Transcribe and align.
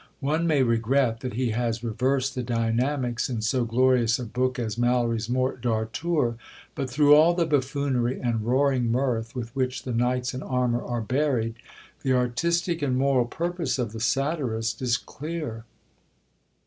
One 0.21 0.47
may 0.47 0.63
regret 0.63 1.19
that 1.19 1.35
he 1.35 1.51
has 1.51 1.83
reversed 1.83 2.33
the 2.33 2.41
dynamics 2.41 3.29
in 3.29 3.43
so 3.43 3.65
glorious 3.65 4.17
a 4.17 4.23
book 4.25 4.57
as 4.57 4.75
Malory's 4.75 5.29
Morte 5.29 5.61
d'Arthur, 5.61 6.37
but, 6.73 6.89
through 6.89 7.13
all 7.15 7.35
the 7.35 7.45
buffoonery 7.45 8.19
and 8.19 8.43
roaring 8.43 8.91
mirth 8.91 9.35
with 9.35 9.55
which 9.55 9.83
the 9.83 9.93
knights 9.93 10.33
in 10.33 10.41
armour 10.41 10.81
are 10.83 11.01
buried, 11.01 11.53
the 12.01 12.13
artistic 12.13 12.81
and 12.81 12.97
moral 12.97 13.25
purpose 13.25 13.77
of 13.77 13.91
the 13.91 13.99
satirist 13.99 14.81
is 14.81 14.97
clear. 14.97 15.65